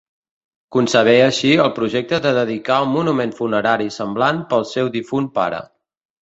[0.75, 5.63] Concebé així el projecte de dedicar un monument funerari semblant pel seu difunt pare.